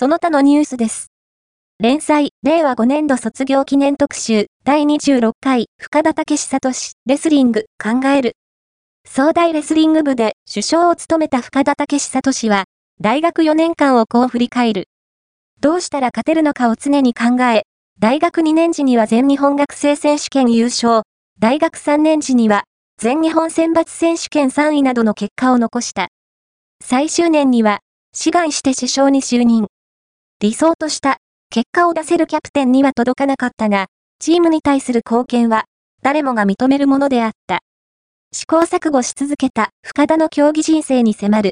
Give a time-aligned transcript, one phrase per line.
[0.00, 1.12] その他のニュースです。
[1.78, 6.72] 連載、令和5年度卒業記念特集、第26回、深田武史聡
[7.04, 8.32] レスリング、考える。
[9.06, 12.64] 総大レスリング部で首相を務めた深田武史聡は、
[12.98, 14.88] 大学4年間をこう振り返る。
[15.60, 17.64] どうしたら勝てるのかを常に考え、
[17.98, 21.02] 大学2年時には全日本学生選手権優勝、
[21.40, 22.64] 大学3年時には
[22.96, 26.08] 全日本選抜選手権3位などの結果を残した。
[26.82, 27.80] 最終年には、
[28.14, 29.66] 志願して首相に就任。
[30.42, 31.18] 理想とした
[31.50, 33.88] 結果を出せるキャプテンには届かなかったが、
[34.20, 35.66] チームに対する貢献は
[36.02, 37.60] 誰もが認めるものであった。
[38.32, 41.48] 試行錯誤し続けた深田の競技人生に迫る。